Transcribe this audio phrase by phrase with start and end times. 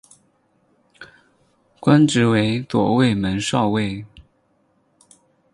[1.79, 4.03] 官职为左卫门少尉。